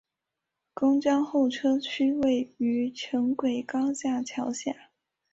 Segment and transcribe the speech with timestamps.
[0.73, 4.75] 公交候车区位于城轨高架桥下。